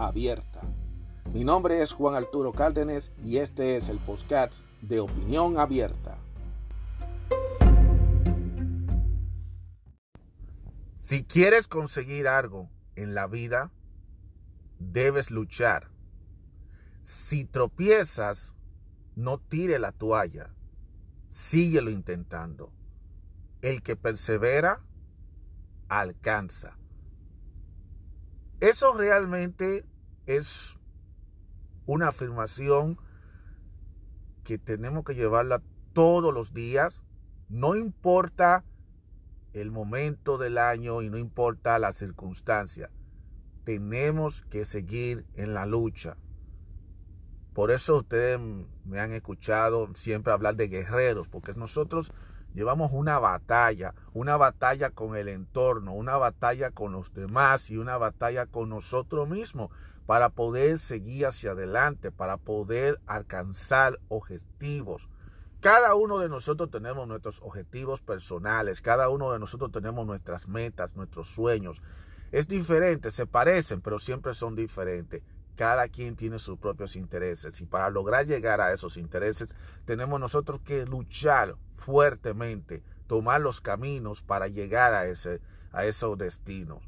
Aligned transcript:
abierta. 0.00 0.62
Mi 1.34 1.44
nombre 1.44 1.82
es 1.82 1.92
Juan 1.92 2.14
Arturo 2.14 2.52
Cárdenas 2.52 3.10
y 3.22 3.36
este 3.36 3.76
es 3.76 3.88
el 3.90 3.98
podcast 3.98 4.54
de 4.80 5.00
Opinión 5.00 5.58
Abierta. 5.58 6.18
Si 10.96 11.24
quieres 11.24 11.68
conseguir 11.68 12.28
algo 12.28 12.70
en 12.96 13.14
la 13.14 13.26
vida, 13.26 13.72
debes 14.78 15.30
luchar. 15.30 15.90
Si 17.02 17.44
tropiezas, 17.44 18.54
no 19.16 19.38
tire 19.38 19.78
la 19.78 19.92
toalla. 19.92 20.54
Síguelo 21.28 21.90
intentando. 21.90 22.72
El 23.60 23.82
que 23.82 23.96
persevera, 23.96 24.80
alcanza. 25.88 26.78
Eso 28.60 28.94
realmente 28.94 29.84
es 30.26 30.78
una 31.86 32.08
afirmación 32.08 32.98
que 34.44 34.58
tenemos 34.58 35.04
que 35.04 35.14
llevarla 35.14 35.62
todos 35.92 36.32
los 36.32 36.52
días. 36.52 37.02
No 37.48 37.74
importa 37.74 38.64
el 39.52 39.70
momento 39.70 40.38
del 40.38 40.58
año 40.58 41.02
y 41.02 41.10
no 41.10 41.18
importa 41.18 41.78
la 41.78 41.92
circunstancia. 41.92 42.90
Tenemos 43.64 44.42
que 44.50 44.64
seguir 44.64 45.26
en 45.34 45.54
la 45.54 45.66
lucha. 45.66 46.16
Por 47.52 47.70
eso 47.70 47.96
ustedes 47.98 48.40
me 48.84 49.00
han 49.00 49.12
escuchado 49.12 49.92
siempre 49.94 50.32
hablar 50.32 50.54
de 50.54 50.68
guerreros, 50.68 51.28
porque 51.28 51.52
nosotros 51.54 52.12
llevamos 52.54 52.90
una 52.92 53.18
batalla, 53.18 53.94
una 54.12 54.36
batalla 54.36 54.90
con 54.90 55.16
el 55.16 55.28
entorno, 55.28 55.92
una 55.92 56.16
batalla 56.16 56.70
con 56.70 56.92
los 56.92 57.12
demás 57.12 57.70
y 57.70 57.76
una 57.76 57.96
batalla 57.96 58.46
con 58.46 58.68
nosotros 58.68 59.28
mismos 59.28 59.70
para 60.10 60.30
poder 60.30 60.80
seguir 60.80 61.24
hacia 61.24 61.52
adelante, 61.52 62.10
para 62.10 62.36
poder 62.36 63.00
alcanzar 63.06 64.00
objetivos. 64.08 65.08
Cada 65.60 65.94
uno 65.94 66.18
de 66.18 66.28
nosotros 66.28 66.68
tenemos 66.68 67.06
nuestros 67.06 67.40
objetivos 67.42 68.00
personales, 68.00 68.80
cada 68.82 69.08
uno 69.08 69.30
de 69.30 69.38
nosotros 69.38 69.70
tenemos 69.70 70.04
nuestras 70.08 70.48
metas, 70.48 70.96
nuestros 70.96 71.28
sueños. 71.28 71.80
Es 72.32 72.48
diferente, 72.48 73.12
se 73.12 73.28
parecen, 73.28 73.82
pero 73.82 74.00
siempre 74.00 74.34
son 74.34 74.56
diferentes. 74.56 75.22
Cada 75.54 75.86
quien 75.86 76.16
tiene 76.16 76.40
sus 76.40 76.58
propios 76.58 76.96
intereses 76.96 77.60
y 77.60 77.66
para 77.66 77.88
lograr 77.88 78.26
llegar 78.26 78.60
a 78.60 78.72
esos 78.72 78.96
intereses 78.96 79.54
tenemos 79.84 80.18
nosotros 80.18 80.60
que 80.64 80.86
luchar 80.86 81.54
fuertemente, 81.76 82.82
tomar 83.06 83.40
los 83.42 83.60
caminos 83.60 84.22
para 84.22 84.48
llegar 84.48 84.92
a, 84.92 85.06
ese, 85.06 85.40
a 85.70 85.84
esos 85.84 86.18
destinos. 86.18 86.82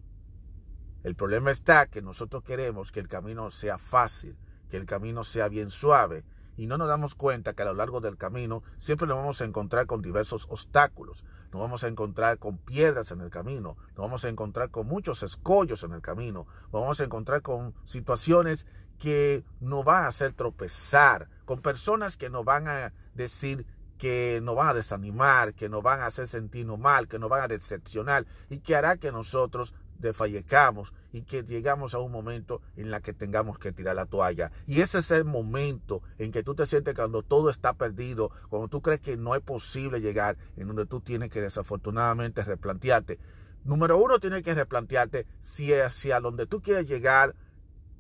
El 1.02 1.16
problema 1.16 1.50
está 1.50 1.86
que 1.86 2.02
nosotros 2.02 2.44
queremos 2.44 2.92
que 2.92 3.00
el 3.00 3.08
camino 3.08 3.50
sea 3.50 3.78
fácil, 3.78 4.36
que 4.70 4.76
el 4.76 4.86
camino 4.86 5.24
sea 5.24 5.48
bien 5.48 5.70
suave, 5.70 6.24
y 6.56 6.66
no 6.66 6.78
nos 6.78 6.88
damos 6.88 7.14
cuenta 7.14 7.54
que 7.54 7.62
a 7.62 7.66
lo 7.66 7.74
largo 7.74 8.00
del 8.00 8.16
camino 8.16 8.62
siempre 8.76 9.06
nos 9.06 9.16
vamos 9.16 9.40
a 9.40 9.44
encontrar 9.44 9.86
con 9.86 10.02
diversos 10.02 10.46
obstáculos, 10.48 11.24
nos 11.50 11.60
vamos 11.60 11.82
a 11.84 11.88
encontrar 11.88 12.38
con 12.38 12.58
piedras 12.58 13.10
en 13.10 13.20
el 13.20 13.30
camino, 13.30 13.76
nos 13.88 13.98
vamos 13.98 14.24
a 14.24 14.28
encontrar 14.28 14.70
con 14.70 14.86
muchos 14.86 15.22
escollos 15.22 15.82
en 15.82 15.92
el 15.92 16.02
camino, 16.02 16.46
nos 16.72 16.82
vamos 16.82 17.00
a 17.00 17.04
encontrar 17.04 17.42
con 17.42 17.74
situaciones 17.84 18.66
que 18.98 19.44
nos 19.60 19.84
van 19.84 20.04
a 20.04 20.08
hacer 20.08 20.32
tropezar, 20.32 21.28
con 21.44 21.60
personas 21.60 22.16
que 22.16 22.30
nos 22.30 22.44
van 22.44 22.68
a 22.68 22.92
decir 23.14 23.66
que 23.98 24.40
nos 24.42 24.56
van 24.56 24.68
a 24.68 24.74
desanimar, 24.74 25.54
que 25.54 25.68
nos 25.68 25.82
van 25.82 26.00
a 26.00 26.06
hacer 26.06 26.26
sentirnos 26.26 26.78
mal, 26.78 27.06
que 27.06 27.20
nos 27.20 27.30
van 27.30 27.42
a 27.42 27.48
decepcionar 27.48 28.26
y 28.50 28.58
que 28.58 28.74
hará 28.74 28.96
que 28.96 29.12
nosotros 29.12 29.74
desfallecamos 29.98 30.92
y 31.12 31.22
que 31.22 31.42
llegamos 31.42 31.94
a 31.94 31.98
un 31.98 32.10
momento 32.10 32.62
en 32.76 32.90
la 32.90 33.00
que 33.00 33.12
tengamos 33.12 33.58
que 33.58 33.72
tirar 33.72 33.96
la 33.96 34.06
toalla. 34.06 34.50
Y 34.66 34.80
ese 34.80 34.98
es 34.98 35.10
el 35.10 35.24
momento 35.24 36.02
en 36.18 36.32
que 36.32 36.42
tú 36.42 36.54
te 36.54 36.66
sientes 36.66 36.94
cuando 36.94 37.22
todo 37.22 37.50
está 37.50 37.74
perdido, 37.74 38.30
cuando 38.48 38.68
tú 38.68 38.82
crees 38.82 39.00
que 39.00 39.16
no 39.16 39.34
es 39.34 39.42
posible 39.42 40.00
llegar, 40.00 40.36
en 40.56 40.66
donde 40.66 40.86
tú 40.86 41.00
tienes 41.00 41.30
que 41.30 41.40
desafortunadamente 41.40 42.42
replantearte. 42.42 43.18
Número 43.64 43.98
uno, 43.98 44.18
tienes 44.18 44.42
que 44.42 44.54
replantearte 44.54 45.26
si 45.40 45.72
hacia 45.74 46.20
donde 46.20 46.46
tú 46.46 46.62
quieres 46.62 46.86
llegar 46.86 47.34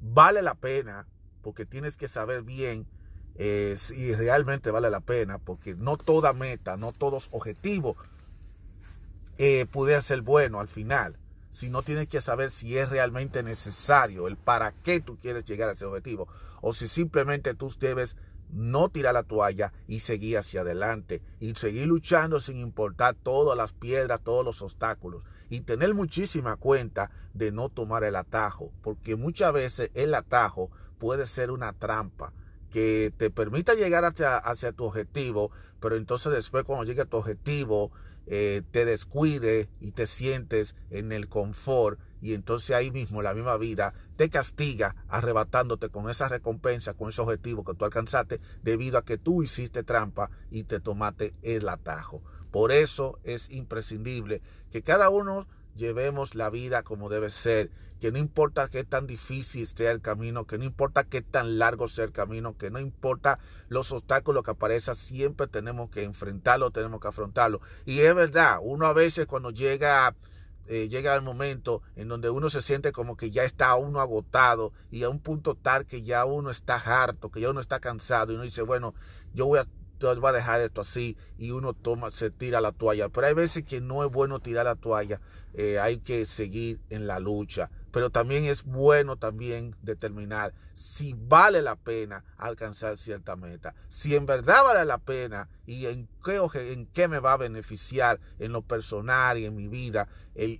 vale 0.00 0.42
la 0.42 0.54
pena, 0.54 1.06
porque 1.42 1.66
tienes 1.66 1.96
que 1.96 2.08
saber 2.08 2.42
bien 2.42 2.86
eh, 3.36 3.76
si 3.78 4.14
realmente 4.14 4.70
vale 4.70 4.90
la 4.90 5.00
pena, 5.00 5.38
porque 5.38 5.74
no 5.74 5.96
toda 5.96 6.32
meta, 6.32 6.76
no 6.76 6.92
todos 6.92 7.28
objetivos 7.30 7.96
eh, 9.38 9.66
puede 9.70 10.00
ser 10.02 10.22
bueno 10.22 10.60
al 10.60 10.68
final 10.68 11.16
si 11.52 11.68
no 11.68 11.82
tienes 11.82 12.08
que 12.08 12.22
saber 12.22 12.50
si 12.50 12.78
es 12.78 12.88
realmente 12.88 13.42
necesario, 13.42 14.26
el 14.26 14.38
para 14.38 14.72
qué 14.72 15.00
tú 15.00 15.18
quieres 15.20 15.44
llegar 15.44 15.68
a 15.68 15.72
ese 15.72 15.84
objetivo, 15.84 16.26
o 16.62 16.72
si 16.72 16.88
simplemente 16.88 17.52
tú 17.52 17.70
debes 17.78 18.16
no 18.50 18.88
tirar 18.88 19.12
la 19.12 19.22
toalla 19.22 19.70
y 19.86 20.00
seguir 20.00 20.38
hacia 20.38 20.62
adelante 20.62 21.20
y 21.40 21.54
seguir 21.54 21.88
luchando 21.88 22.40
sin 22.40 22.56
importar 22.56 23.14
todas 23.14 23.54
las 23.54 23.74
piedras, 23.74 24.22
todos 24.24 24.46
los 24.46 24.62
obstáculos 24.62 25.24
y 25.50 25.60
tener 25.60 25.92
muchísima 25.92 26.56
cuenta 26.56 27.10
de 27.34 27.52
no 27.52 27.68
tomar 27.68 28.02
el 28.04 28.16
atajo, 28.16 28.72
porque 28.82 29.16
muchas 29.16 29.52
veces 29.52 29.90
el 29.92 30.14
atajo 30.14 30.70
puede 30.98 31.26
ser 31.26 31.50
una 31.50 31.74
trampa 31.74 32.32
que 32.72 33.12
te 33.16 33.30
permita 33.30 33.74
llegar 33.74 34.04
hacia, 34.04 34.36
hacia 34.36 34.72
tu 34.72 34.84
objetivo, 34.84 35.50
pero 35.80 35.96
entonces 35.96 36.32
después 36.32 36.64
cuando 36.64 36.84
llegue 36.84 37.02
a 37.02 37.06
tu 37.06 37.18
objetivo 37.18 37.92
eh, 38.26 38.62
te 38.70 38.84
descuide 38.84 39.68
y 39.80 39.92
te 39.92 40.06
sientes 40.06 40.76
en 40.90 41.12
el 41.12 41.28
confort 41.28 41.98
y 42.20 42.34
entonces 42.34 42.70
ahí 42.70 42.92
mismo 42.92 43.20
la 43.20 43.34
misma 43.34 43.56
vida 43.56 43.94
te 44.16 44.30
castiga 44.30 44.94
arrebatándote 45.08 45.88
con 45.88 46.08
esa 46.08 46.28
recompensa, 46.28 46.94
con 46.94 47.08
ese 47.08 47.20
objetivo 47.20 47.64
que 47.64 47.74
tú 47.74 47.84
alcanzaste 47.84 48.40
debido 48.62 48.96
a 48.96 49.04
que 49.04 49.18
tú 49.18 49.42
hiciste 49.42 49.82
trampa 49.82 50.30
y 50.50 50.62
te 50.62 50.78
tomaste 50.78 51.34
el 51.42 51.68
atajo. 51.68 52.22
Por 52.52 52.70
eso 52.70 53.18
es 53.24 53.50
imprescindible 53.50 54.40
que 54.70 54.82
cada 54.82 55.10
uno 55.10 55.48
llevemos 55.76 56.34
la 56.34 56.50
vida 56.50 56.82
como 56.82 57.08
debe 57.08 57.30
ser, 57.30 57.70
que 58.00 58.10
no 58.10 58.18
importa 58.18 58.68
qué 58.68 58.84
tan 58.84 59.06
difícil 59.06 59.66
sea 59.66 59.92
el 59.92 60.00
camino, 60.00 60.44
que 60.44 60.58
no 60.58 60.64
importa 60.64 61.04
qué 61.04 61.22
tan 61.22 61.58
largo 61.58 61.86
sea 61.88 62.04
el 62.04 62.12
camino, 62.12 62.56
que 62.56 62.70
no 62.70 62.80
importa 62.80 63.38
los 63.68 63.92
obstáculos 63.92 64.42
que 64.42 64.50
aparezcan, 64.50 64.96
siempre 64.96 65.46
tenemos 65.46 65.90
que 65.90 66.02
enfrentarlo, 66.02 66.72
tenemos 66.72 67.00
que 67.00 67.08
afrontarlo. 67.08 67.60
Y 67.86 68.00
es 68.00 68.14
verdad, 68.14 68.58
uno 68.60 68.86
a 68.86 68.92
veces 68.92 69.26
cuando 69.26 69.50
llega 69.50 70.14
eh, 70.68 70.88
llega 70.88 71.14
el 71.14 71.22
momento 71.22 71.82
en 71.96 72.06
donde 72.08 72.30
uno 72.30 72.48
se 72.48 72.62
siente 72.62 72.92
como 72.92 73.16
que 73.16 73.32
ya 73.32 73.42
está 73.42 73.74
uno 73.74 74.00
agotado 74.00 74.72
y 74.92 75.02
a 75.02 75.08
un 75.08 75.18
punto 75.18 75.56
tal 75.56 75.86
que 75.86 76.02
ya 76.02 76.24
uno 76.24 76.50
está 76.50 76.76
harto, 76.76 77.30
que 77.30 77.40
ya 77.40 77.50
uno 77.50 77.60
está 77.60 77.80
cansado 77.80 78.32
y 78.32 78.36
uno 78.36 78.44
dice, 78.44 78.62
bueno, 78.62 78.94
yo 79.34 79.46
voy 79.46 79.58
a 79.58 79.66
va 80.02 80.30
a 80.30 80.32
dejar 80.32 80.60
esto 80.60 80.80
así 80.80 81.16
y 81.38 81.50
uno 81.50 81.74
toma, 81.74 82.10
se 82.10 82.30
tira 82.30 82.60
la 82.60 82.72
toalla. 82.72 83.08
Pero 83.08 83.26
hay 83.26 83.34
veces 83.34 83.64
que 83.64 83.80
no 83.80 84.04
es 84.04 84.10
bueno 84.10 84.40
tirar 84.40 84.64
la 84.64 84.76
toalla, 84.76 85.20
eh, 85.54 85.78
hay 85.78 85.98
que 85.98 86.26
seguir 86.26 86.80
en 86.90 87.06
la 87.06 87.20
lucha. 87.20 87.70
Pero 87.92 88.08
también 88.08 88.44
es 88.44 88.64
bueno 88.64 89.16
también 89.16 89.76
determinar 89.82 90.54
si 90.72 91.14
vale 91.14 91.60
la 91.60 91.76
pena 91.76 92.24
alcanzar 92.38 92.96
cierta 92.96 93.36
meta. 93.36 93.74
Si 93.90 94.16
en 94.16 94.24
verdad 94.24 94.64
vale 94.64 94.84
la 94.86 94.96
pena 94.96 95.50
y 95.66 95.84
en 95.84 96.08
qué, 96.94 97.08
me 97.08 97.18
va 97.18 97.34
a 97.34 97.36
beneficiar 97.36 98.18
en 98.38 98.52
lo 98.52 98.62
personal 98.62 99.36
y 99.36 99.44
en 99.44 99.54
mi 99.54 99.68
vida 99.68 100.08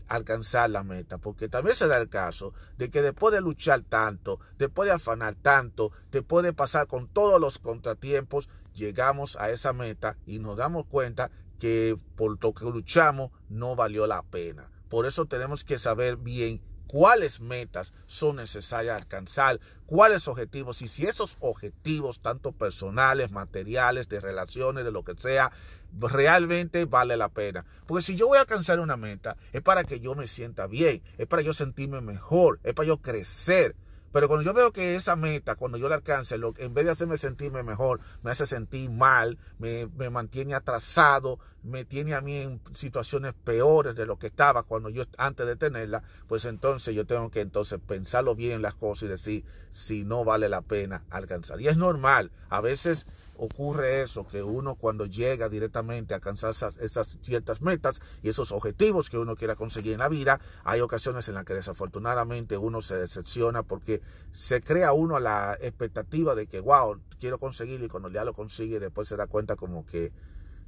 alcanzar 0.08 0.68
la 0.68 0.84
meta. 0.84 1.16
Porque 1.16 1.48
también 1.48 1.74
se 1.74 1.86
da 1.86 1.96
el 1.98 2.10
caso 2.10 2.52
de 2.76 2.90
que 2.90 3.00
después 3.00 3.32
de 3.32 3.40
luchar 3.40 3.80
tanto, 3.80 4.38
después 4.58 4.86
de 4.86 4.92
afanar 4.92 5.34
tanto, 5.34 5.90
después 6.10 6.44
de 6.44 6.52
pasar 6.52 6.86
con 6.86 7.08
todos 7.08 7.40
los 7.40 7.58
contratiempos, 7.58 8.50
llegamos 8.74 9.36
a 9.36 9.50
esa 9.50 9.72
meta 9.72 10.16
y 10.26 10.38
nos 10.38 10.56
damos 10.56 10.86
cuenta 10.86 11.30
que 11.58 11.96
por 12.16 12.42
lo 12.42 12.52
que 12.54 12.64
luchamos 12.64 13.30
no 13.48 13.76
valió 13.76 14.06
la 14.06 14.22
pena. 14.22 14.70
Por 14.88 15.06
eso 15.06 15.26
tenemos 15.26 15.64
que 15.64 15.78
saber 15.78 16.16
bien 16.16 16.60
cuáles 16.92 17.40
metas 17.40 17.92
son 18.06 18.36
necesarias 18.36 18.94
alcanzar, 18.94 19.58
cuáles 19.86 20.28
objetivos 20.28 20.82
y 20.82 20.88
si 20.88 21.06
esos 21.06 21.38
objetivos, 21.40 22.20
tanto 22.20 22.52
personales, 22.52 23.30
materiales, 23.30 24.10
de 24.10 24.20
relaciones, 24.20 24.84
de 24.84 24.92
lo 24.92 25.02
que 25.02 25.14
sea, 25.16 25.52
realmente 25.98 26.84
vale 26.84 27.16
la 27.16 27.30
pena. 27.30 27.64
Porque 27.86 28.02
si 28.02 28.16
yo 28.16 28.28
voy 28.28 28.36
a 28.36 28.42
alcanzar 28.42 28.78
una 28.80 28.98
meta, 28.98 29.38
es 29.52 29.62
para 29.62 29.84
que 29.84 30.00
yo 30.00 30.14
me 30.14 30.26
sienta 30.26 30.66
bien, 30.66 31.02
es 31.16 31.26
para 31.26 31.42
yo 31.42 31.54
sentirme 31.54 32.02
mejor, 32.02 32.60
es 32.62 32.74
para 32.74 32.88
yo 32.88 32.98
crecer. 32.98 33.74
Pero 34.12 34.28
cuando 34.28 34.44
yo 34.44 34.52
veo 34.52 34.72
que 34.72 34.94
esa 34.94 35.16
meta, 35.16 35.54
cuando 35.54 35.78
yo 35.78 35.88
la 35.88 35.96
alcance, 35.96 36.36
lo, 36.38 36.54
en 36.58 36.74
vez 36.74 36.84
de 36.84 36.90
hacerme 36.90 37.16
sentirme 37.16 37.62
mejor, 37.62 38.00
me 38.22 38.30
hace 38.30 38.46
sentir 38.46 38.90
mal, 38.90 39.38
me, 39.58 39.86
me 39.96 40.10
mantiene 40.10 40.54
atrasado, 40.54 41.38
me 41.62 41.84
tiene 41.84 42.14
a 42.14 42.20
mí 42.20 42.36
en 42.36 42.60
situaciones 42.74 43.32
peores 43.32 43.94
de 43.94 44.06
lo 44.06 44.18
que 44.18 44.26
estaba 44.26 44.64
cuando 44.64 44.90
yo 44.90 45.04
antes 45.16 45.46
de 45.46 45.56
tenerla, 45.56 46.02
pues 46.28 46.44
entonces 46.44 46.94
yo 46.94 47.06
tengo 47.06 47.30
que 47.30 47.40
entonces 47.40 47.80
pensarlo 47.86 48.34
bien 48.34 48.62
las 48.62 48.74
cosas 48.74 49.04
y 49.04 49.08
decir 49.08 49.44
si 49.70 50.04
no 50.04 50.24
vale 50.24 50.48
la 50.48 50.62
pena 50.62 51.04
alcanzar. 51.10 51.60
Y 51.60 51.68
es 51.68 51.76
normal, 51.76 52.30
a 52.50 52.60
veces 52.60 53.06
ocurre 53.36 54.02
eso, 54.02 54.26
que 54.26 54.42
uno 54.42 54.74
cuando 54.74 55.06
llega 55.06 55.48
directamente 55.48 56.14
a 56.14 56.16
alcanzar 56.16 56.50
esas, 56.50 57.18
ciertas 57.22 57.60
metas 57.62 58.00
y 58.22 58.28
esos 58.28 58.52
objetivos 58.52 59.10
que 59.10 59.18
uno 59.18 59.36
quiera 59.36 59.54
conseguir 59.54 59.94
en 59.94 60.00
la 60.00 60.08
vida, 60.08 60.40
hay 60.64 60.80
ocasiones 60.80 61.28
en 61.28 61.34
las 61.34 61.44
que 61.44 61.54
desafortunadamente 61.54 62.56
uno 62.56 62.82
se 62.82 62.96
decepciona 62.96 63.62
porque 63.62 64.00
se 64.30 64.60
crea 64.60 64.92
uno 64.92 65.18
la 65.18 65.56
expectativa 65.60 66.34
de 66.34 66.46
que, 66.46 66.60
wow, 66.60 67.00
quiero 67.18 67.38
conseguirlo 67.38 67.86
y 67.86 67.88
cuando 67.88 68.10
ya 68.10 68.24
lo 68.24 68.34
consigue 68.34 68.80
después 68.80 69.08
se 69.08 69.16
da 69.16 69.26
cuenta 69.26 69.56
como 69.56 69.84
que 69.84 70.12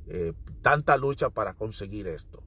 eh, 0.07 0.33
tanta 0.63 0.97
lucha 0.97 1.31
para 1.31 1.55
conseguir 1.55 2.07
esto. 2.07 2.43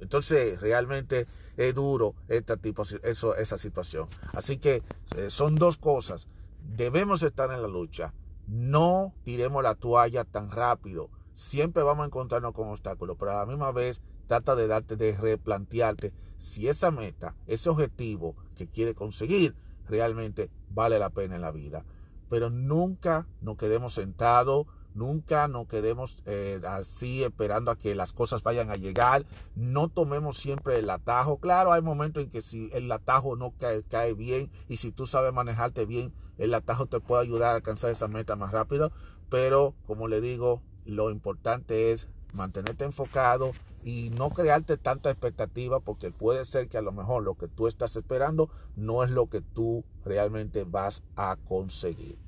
Entonces 0.00 0.60
realmente 0.60 1.26
es 1.56 1.74
duro 1.74 2.14
este 2.28 2.56
tipo, 2.56 2.82
eso, 3.02 3.36
esa 3.36 3.58
situación. 3.58 4.08
Así 4.32 4.58
que 4.58 4.82
eh, 5.16 5.28
son 5.28 5.54
dos 5.54 5.76
cosas. 5.76 6.28
Debemos 6.76 7.22
estar 7.22 7.50
en 7.52 7.62
la 7.62 7.68
lucha 7.68 8.12
no 8.50 9.14
tiremos 9.22 9.62
la 9.62 9.76
toalla 9.76 10.24
tan 10.24 10.50
rápido. 10.50 11.08
Siempre 11.32 11.84
vamos 11.84 12.02
a 12.02 12.06
encontrarnos 12.06 12.52
con 12.52 12.68
obstáculos, 12.68 13.16
pero 13.18 13.30
a 13.30 13.36
la 13.36 13.46
misma 13.46 13.70
vez 13.70 14.02
trata 14.26 14.56
de 14.56 14.66
darte, 14.66 14.96
de 14.96 15.16
replantearte 15.16 16.12
si 16.36 16.68
esa 16.68 16.90
meta, 16.90 17.36
ese 17.46 17.70
objetivo 17.70 18.34
que 18.56 18.66
quiere 18.66 18.94
conseguir, 18.94 19.54
realmente 19.86 20.50
vale 20.68 20.98
la 20.98 21.10
pena 21.10 21.36
en 21.36 21.42
la 21.42 21.52
vida. 21.52 21.84
Pero 22.28 22.50
nunca 22.50 23.28
nos 23.40 23.56
quedemos 23.56 23.94
sentados, 23.94 24.66
nunca 24.94 25.48
nos 25.48 25.66
quedemos 25.66 26.22
eh, 26.26 26.60
así 26.66 27.22
esperando 27.22 27.70
a 27.70 27.76
que 27.76 27.94
las 27.94 28.12
cosas 28.12 28.42
vayan 28.42 28.70
a 28.70 28.76
llegar. 28.76 29.24
No 29.54 29.88
tomemos 29.88 30.38
siempre 30.38 30.78
el 30.78 30.90
atajo. 30.90 31.38
Claro, 31.38 31.72
hay 31.72 31.82
momentos 31.82 32.24
en 32.24 32.30
que 32.30 32.42
si 32.42 32.70
el 32.72 32.90
atajo 32.90 33.36
no 33.36 33.52
cae, 33.58 33.82
cae 33.82 34.14
bien 34.14 34.50
y 34.68 34.76
si 34.76 34.92
tú 34.92 35.06
sabes 35.06 35.32
manejarte 35.32 35.86
bien, 35.86 36.12
el 36.38 36.54
atajo 36.54 36.86
te 36.86 37.00
puede 37.00 37.22
ayudar 37.22 37.50
a 37.50 37.56
alcanzar 37.56 37.90
esa 37.90 38.08
meta 38.08 38.36
más 38.36 38.52
rápido, 38.52 38.92
pero 39.28 39.74
como 39.86 40.08
le 40.08 40.20
digo, 40.20 40.62
lo 40.86 41.10
importante 41.10 41.92
es 41.92 42.08
mantenerte 42.32 42.84
enfocado 42.84 43.52
y 43.84 44.10
no 44.16 44.30
crearte 44.30 44.76
tanta 44.76 45.10
expectativa 45.10 45.80
porque 45.80 46.10
puede 46.10 46.44
ser 46.44 46.68
que 46.68 46.78
a 46.78 46.82
lo 46.82 46.92
mejor 46.92 47.22
lo 47.22 47.34
que 47.34 47.48
tú 47.48 47.66
estás 47.66 47.96
esperando 47.96 48.50
no 48.76 49.04
es 49.04 49.10
lo 49.10 49.28
que 49.28 49.40
tú 49.40 49.84
realmente 50.04 50.64
vas 50.64 51.02
a 51.16 51.36
conseguir. 51.48 52.18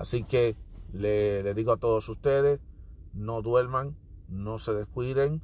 Así 0.00 0.24
que 0.24 0.56
le, 0.94 1.52
digo 1.52 1.72
a 1.72 1.76
todos 1.76 2.08
ustedes, 2.08 2.58
no 3.12 3.42
duerman, 3.42 3.98
no 4.28 4.58
se 4.58 4.72
descuiden, 4.72 5.42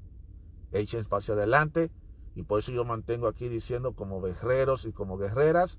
echen 0.72 1.04
hacia 1.10 1.34
adelante 1.34 1.92
y 2.34 2.42
por 2.42 2.60
eso 2.60 2.72
yo 2.72 2.86
mantengo 2.86 3.28
aquí 3.28 3.50
diciendo 3.50 3.92
como 3.92 4.22
guerreros 4.22 4.86
y 4.86 4.94
como 4.94 5.18
guerreras, 5.18 5.78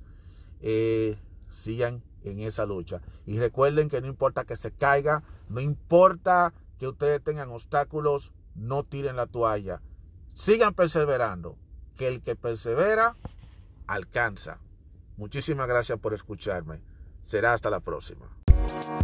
eh, 0.62 1.18
sigan 1.50 2.03
en 2.21 2.39
esa 2.41 2.68
lucha. 2.68 3.01
Y 3.25 3.39
recuerden 3.39 3.89
que 3.89 4.00
no 4.00 4.06
importa 4.06 4.45
que 4.45 4.56
se 4.56 4.71
caiga, 4.71 5.23
no 5.50 5.59
importa 5.59 6.53
que 6.77 6.88
ustedes 6.88 7.23
tengan 7.23 7.50
obstáculos, 7.50 8.31
no 8.53 8.83
tiren 8.83 9.15
la 9.15 9.25
toalla. 9.25 9.81
Sigan 10.35 10.75
perseverando, 10.75 11.57
que 11.97 12.07
el 12.07 12.21
que 12.21 12.35
persevera 12.35 13.18
alcanza. 13.88 14.59
Muchísimas 15.15 15.68
gracias 15.68 15.97
por 15.97 16.13
escucharme. 16.13 16.80
Será 17.23 17.53
hasta 17.53 17.71
la 17.71 17.80
próxima. 17.80 18.38
Thank 18.68 18.86
you. 18.86 18.98